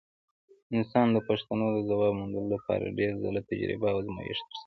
[0.77, 4.57] انسان د پوښتنو د ځواب موندلو لپاره ډېر ځله تجربه او ازمېښت ترسره کوي.